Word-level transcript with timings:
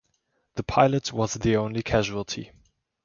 The 0.55 0.63
pilot 0.63 1.13
was 1.13 1.35
the 1.35 1.57
only 1.57 1.83
casualty. 1.83 2.51